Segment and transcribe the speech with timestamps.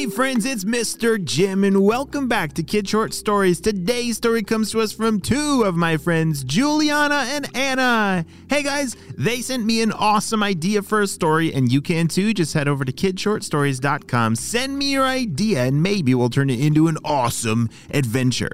[0.00, 1.22] Hey friends, it's Mr.
[1.22, 3.60] Jim, and welcome back to Kid Short Stories.
[3.60, 8.24] Today's story comes to us from two of my friends, Juliana and Anna.
[8.48, 12.32] Hey guys, they sent me an awesome idea for a story, and you can too.
[12.32, 16.88] Just head over to kidshortstories.com, send me your idea, and maybe we'll turn it into
[16.88, 18.52] an awesome adventure.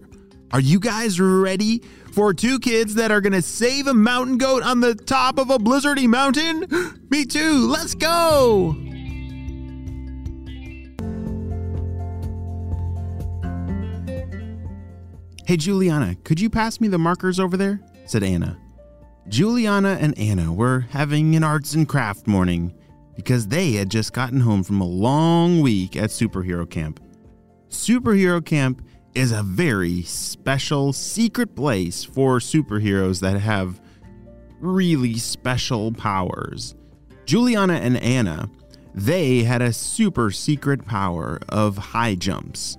[0.51, 4.81] Are you guys ready for two kids that are gonna save a mountain goat on
[4.81, 6.67] the top of a blizzardy mountain?
[7.09, 8.86] me too, let's go!
[15.47, 17.81] Hey, Juliana, could you pass me the markers over there?
[18.05, 18.59] said Anna.
[19.29, 22.75] Juliana and Anna were having an arts and craft morning
[23.15, 26.99] because they had just gotten home from a long week at Superhero Camp.
[27.69, 33.81] Superhero Camp is a very special, secret place for superheroes that have
[34.59, 36.75] really special powers.
[37.25, 38.51] Juliana and Anna,
[38.97, 42.77] they had a super secret power of high jumps.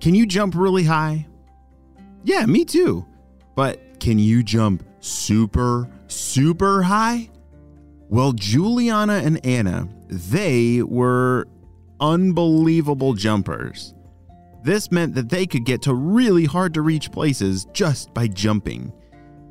[0.00, 1.28] Can you jump really high?
[2.24, 3.06] Yeah, me too.
[3.54, 7.30] But can you jump super, super high?
[8.08, 11.46] Well, Juliana and Anna, they were
[12.00, 13.94] unbelievable jumpers.
[14.62, 18.92] This meant that they could get to really hard to reach places just by jumping.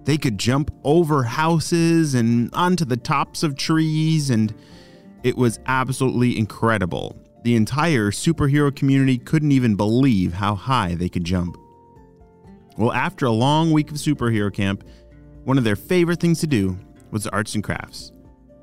[0.03, 4.53] They could jump over houses and onto the tops of trees, and
[5.23, 7.17] it was absolutely incredible.
[7.43, 11.57] The entire superhero community couldn't even believe how high they could jump.
[12.77, 14.83] Well, after a long week of superhero camp,
[15.43, 16.77] one of their favorite things to do
[17.11, 18.11] was arts and crafts.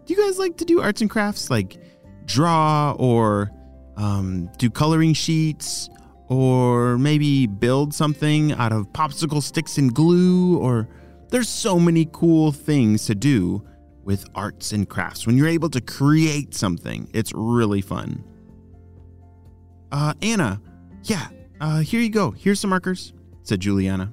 [0.07, 1.79] Do you guys like to do arts and crafts like
[2.27, 3.51] draw or
[3.97, 5.89] um, do coloring sheets
[6.29, 10.59] or maybe build something out of popsicle sticks and glue?
[10.59, 10.89] Or
[11.31, 13.67] there's so many cool things to do
[14.05, 15.27] with arts and crafts.
[15.27, 18.23] When you're able to create something, it's really fun.
[19.91, 20.61] Uh, Anna,
[21.05, 21.29] yeah,
[21.61, 22.31] uh, here you go.
[22.31, 24.13] Here's some markers said Juliana.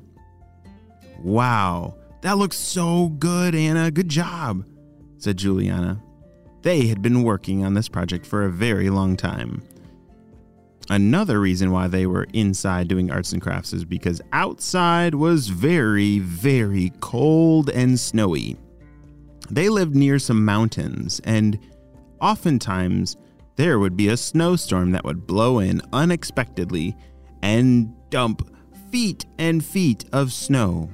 [1.23, 3.89] Wow, that looks so good, Anna.
[3.89, 4.65] Good job,
[5.17, 6.01] said Juliana.
[6.61, 9.63] They had been working on this project for a very long time.
[10.89, 16.19] Another reason why they were inside doing arts and crafts is because outside was very,
[16.19, 18.57] very cold and snowy.
[19.49, 21.57] They lived near some mountains, and
[22.19, 23.17] oftentimes
[23.55, 26.95] there would be a snowstorm that would blow in unexpectedly
[27.41, 28.47] and dump
[28.91, 30.89] feet and feet of snow.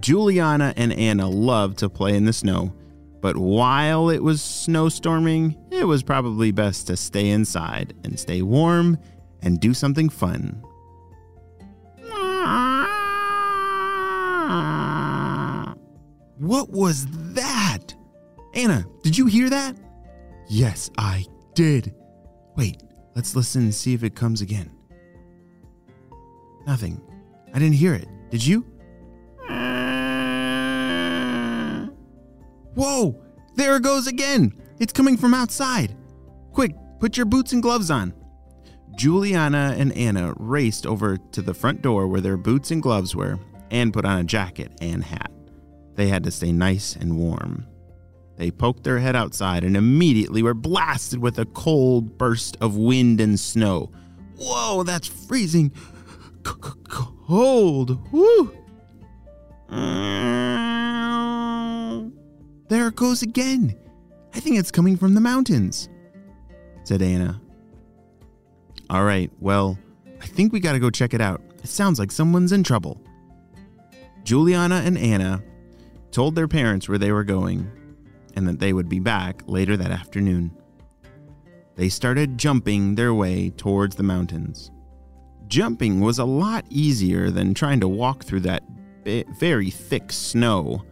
[0.00, 2.72] Juliana and Anna loved to play in the snow,
[3.20, 8.96] but while it was snowstorming, it was probably best to stay inside and stay warm
[9.42, 10.62] and do something fun.
[16.38, 17.94] What was that?
[18.54, 19.76] Anna, did you hear that?
[20.48, 21.94] Yes, I did.
[22.56, 22.82] Wait,
[23.14, 24.70] let's listen and see if it comes again.
[26.66, 27.00] Nothing.
[27.54, 28.08] I didn't hear it.
[28.30, 28.66] Did you?
[32.74, 33.20] Whoa!
[33.54, 34.52] There it goes again!
[34.78, 35.96] It's coming from outside!
[36.52, 38.14] Quick, put your boots and gloves on.
[38.96, 43.38] Juliana and Anna raced over to the front door where their boots and gloves were
[43.70, 45.30] and put on a jacket and hat.
[45.94, 47.66] They had to stay nice and warm.
[48.36, 53.20] They poked their head outside and immediately were blasted with a cold burst of wind
[53.20, 53.90] and snow.
[54.36, 55.72] Whoa, that's freezing
[57.28, 57.98] cold.
[58.10, 58.54] Woo!
[62.68, 63.76] There it goes again.
[64.34, 65.88] I think it's coming from the mountains,
[66.84, 67.40] said Anna.
[68.90, 69.78] All right, well,
[70.20, 71.42] I think we gotta go check it out.
[71.62, 73.00] It sounds like someone's in trouble.
[74.24, 75.42] Juliana and Anna
[76.10, 77.70] told their parents where they were going
[78.36, 80.50] and that they would be back later that afternoon.
[81.76, 84.70] They started jumping their way towards the mountains.
[85.48, 88.62] Jumping was a lot easier than trying to walk through that
[89.38, 90.84] very thick snow.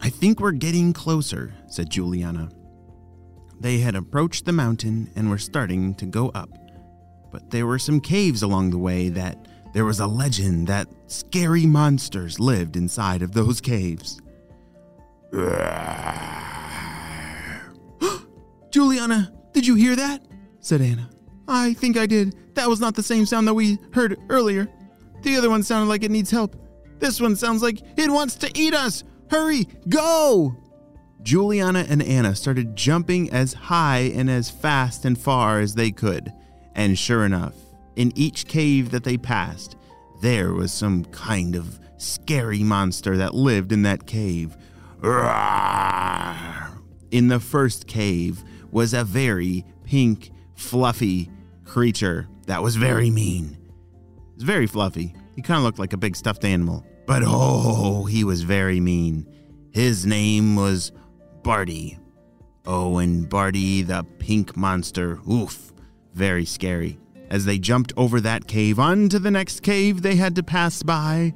[0.00, 2.48] I think we're getting closer, said Juliana.
[3.60, 6.50] They had approached the mountain and were starting to go up.
[7.30, 11.64] But there were some caves along the way that there was a legend that scary
[11.64, 14.20] monsters lived inside of those caves.
[18.70, 20.22] Juliana, did you hear that?
[20.58, 21.08] said Anna.
[21.46, 22.34] I think I did.
[22.54, 24.68] That was not the same sound that we heard earlier.
[25.22, 26.56] The other one sounded like it needs help.
[26.98, 29.04] This one sounds like it wants to eat us.
[29.30, 30.56] Hurry, go!
[31.22, 36.32] Juliana and Anna started jumping as high and as fast and far as they could.
[36.74, 37.54] And sure enough,
[37.96, 39.76] in each cave that they passed,
[40.20, 44.56] there was some kind of scary monster that lived in that cave.
[47.10, 51.30] In the first cave was a very pink, fluffy,
[51.64, 53.56] creature that was very mean.
[54.14, 55.14] He was very fluffy.
[55.34, 56.84] He kind of looked like a big stuffed animal.
[57.06, 59.26] But oh, he was very mean.
[59.72, 60.92] His name was
[61.42, 61.98] Barty.
[62.66, 65.20] Oh, and Barty the pink monster.
[65.30, 65.72] Oof,
[66.14, 66.98] very scary.
[67.30, 71.32] As they jumped over that cave onto the next cave they had to pass by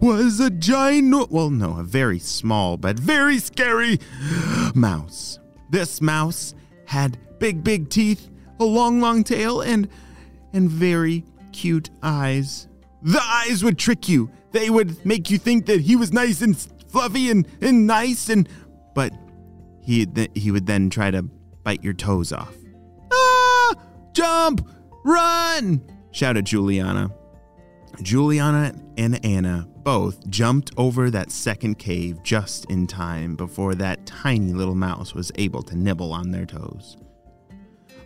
[0.00, 3.98] was a giant, well, no, a very small but very scary
[4.74, 5.38] mouse.
[5.68, 6.54] This mouse
[6.86, 8.30] had big, big teeth,
[8.60, 9.88] a long, long tail, and
[10.52, 12.68] and very cute eyes.
[13.02, 14.30] The eyes would trick you.
[14.52, 16.56] They would make you think that he was nice and
[16.88, 18.48] fluffy and, and nice and
[18.94, 19.12] but
[19.82, 22.54] he he would then try to bite your toes off.
[23.12, 23.74] Ah!
[24.12, 24.68] Jump!
[25.04, 25.82] Run!
[26.12, 27.10] shouted Juliana.
[28.02, 34.52] Juliana and Anna both jumped over that second cave just in time before that tiny
[34.52, 36.96] little mouse was able to nibble on their toes.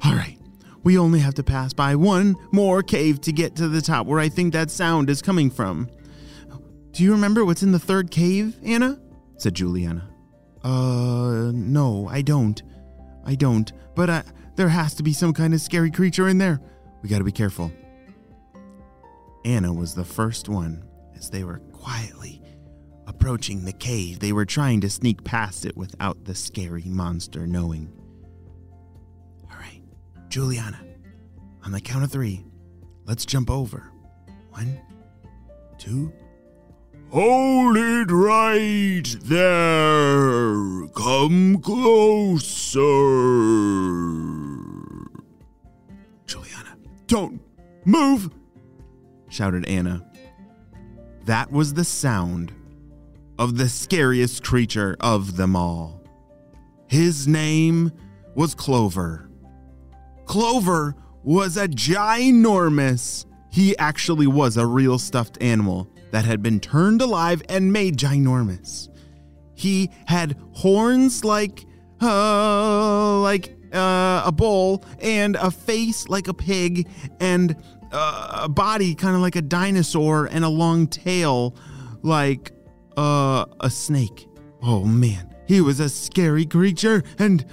[0.05, 0.39] All right,
[0.85, 4.21] we only have to pass by one more cave to get to the top where
[4.21, 5.89] I think that sound is coming from.
[6.93, 9.01] Do you remember what's in the third cave, Anna?
[9.39, 10.09] said Juliana.
[10.63, 12.63] Uh, no, I don't.
[13.25, 13.73] I don't.
[13.97, 14.23] But uh,
[14.57, 16.61] there has to be some kind of scary creature in there.
[17.03, 17.73] We gotta be careful.
[19.45, 20.85] Anna was the first one
[21.17, 22.43] as they were quietly
[23.07, 24.21] approaching the cave.
[24.21, 27.93] They were trying to sneak past it without the scary monster knowing.
[30.35, 30.81] Juliana,
[31.65, 32.45] on the count of three,
[33.05, 33.93] let's jump over.
[34.51, 34.81] One,
[35.79, 36.13] two.
[37.11, 40.89] Hold it right there.
[40.89, 42.81] Come closer.
[46.27, 47.41] Juliana, don't
[47.85, 48.29] move,
[49.29, 50.05] shouted Anna.
[51.27, 52.53] That was the sound
[53.39, 56.03] of the scariest creature of them all.
[56.89, 57.93] His name
[58.35, 59.31] was Clover.
[60.27, 67.01] Clover was a ginormous, he actually was a real stuffed animal that had been turned
[67.01, 68.89] alive and made ginormous.
[69.55, 71.65] He had horns like,
[72.01, 76.89] uh, like uh, a bull and a face like a pig
[77.21, 77.57] and
[77.93, 81.57] uh, a body kind of like a dinosaur and a long tail
[82.03, 82.53] like
[82.97, 84.29] uh, a snake.
[84.63, 87.45] Oh man, he was a scary creature and.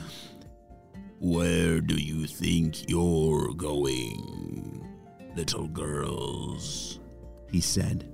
[1.22, 4.86] Where do you think you're going,
[5.36, 7.00] little girls?
[7.50, 8.10] He said.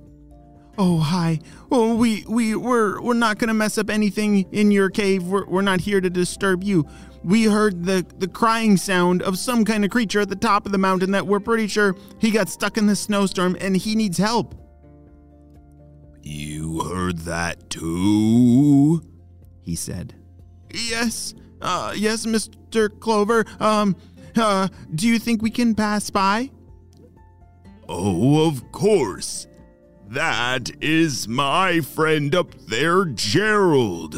[0.76, 1.40] Oh hi.
[1.72, 5.24] Oh we we we're we're not gonna mess up anything in your cave.
[5.24, 6.86] We're we're not here to disturb you
[7.24, 10.72] we heard the, the crying sound of some kind of creature at the top of
[10.72, 14.18] the mountain that we're pretty sure he got stuck in the snowstorm and he needs
[14.18, 14.54] help.
[16.22, 19.02] You heard that too?
[19.62, 20.14] He said.
[20.72, 22.88] Yes, uh, yes, Mr.
[23.00, 23.44] Clover.
[23.60, 23.96] Um,
[24.36, 26.50] uh, do you think we can pass by?
[27.88, 29.46] Oh, of course.
[30.08, 34.16] That is my friend up there, Gerald.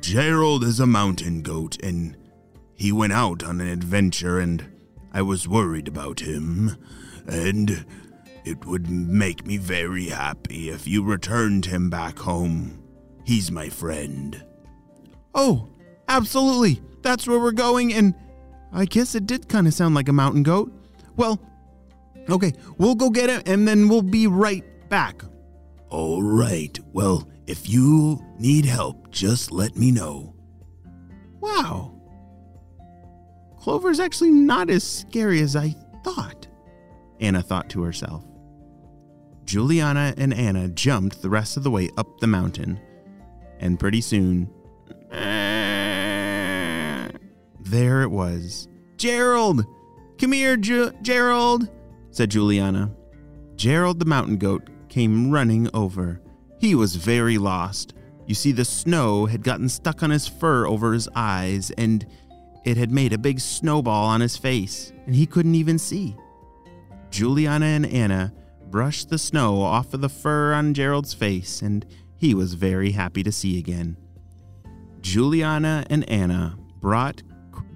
[0.00, 2.16] Gerald is a mountain goat, and
[2.74, 4.66] he went out on an adventure, and
[5.12, 6.76] I was worried about him.
[7.28, 7.86] And
[8.44, 12.82] it would make me very happy if you returned him back home.
[13.24, 14.44] He's my friend.
[15.34, 15.68] Oh,
[16.08, 16.82] absolutely.
[17.02, 18.14] That's where we're going, and
[18.72, 20.72] I guess it did kind of sound like a mountain goat.
[21.16, 21.40] Well,
[22.30, 25.22] okay, we'll go get it and then we'll be right back.
[25.88, 26.78] All right.
[26.92, 30.34] Well, if you need help, just let me know.
[31.40, 32.00] Wow.
[33.58, 36.48] Clover's actually not as scary as I thought,
[37.20, 38.24] Anna thought to herself.
[39.44, 42.80] Juliana and Anna jumped the rest of the way up the mountain,
[43.58, 44.50] and pretty soon,
[47.64, 48.68] there it was.
[48.96, 49.66] Gerald!
[50.18, 51.68] Come here, Ju- Gerald!
[52.10, 52.94] said Juliana.
[53.56, 56.20] Gerald the mountain goat came running over.
[56.58, 57.94] He was very lost.
[58.26, 62.06] You see, the snow had gotten stuck on his fur over his eyes, and
[62.64, 66.16] it had made a big snowball on his face, and he couldn't even see.
[67.10, 68.32] Juliana and Anna
[68.70, 71.84] brushed the snow off of the fur on Gerald's face, and
[72.16, 73.96] he was very happy to see again.
[75.00, 77.22] Juliana and Anna brought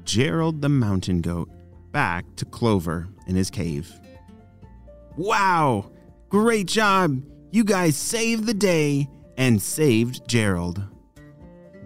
[0.07, 1.51] Gerald the mountain goat
[1.91, 3.93] back to Clover in his cave.
[5.17, 5.91] Wow!
[6.29, 7.23] Great job!
[7.51, 10.83] You guys saved the day and saved Gerald.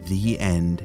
[0.07, 0.85] The end.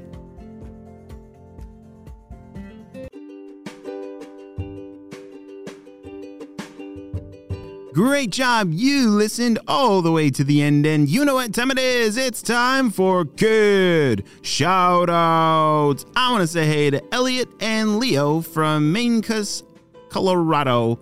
[7.96, 8.74] Great job.
[8.74, 12.18] You listened all the way to the end, and you know what time it is.
[12.18, 16.06] It's time for good shout outs.
[16.14, 19.64] I want to say hey to Elliot and Leo from Mancos
[20.10, 21.00] Colorado,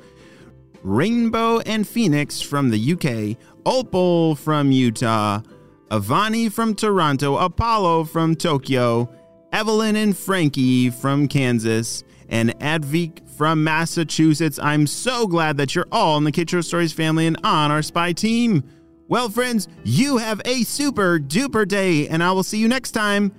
[0.83, 5.41] Rainbow and Phoenix from the UK, Opal from Utah,
[5.89, 9.09] Avani from Toronto, Apollo from Tokyo,
[9.53, 14.57] Evelyn and Frankie from Kansas, and Advik from Massachusetts.
[14.57, 18.13] I'm so glad that you're all in the Kid Stories family and on our spy
[18.13, 18.63] team.
[19.07, 23.31] Well, friends, you have a super duper day, and I will see you next time.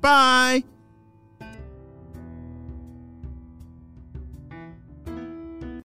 [0.00, 0.64] Bye.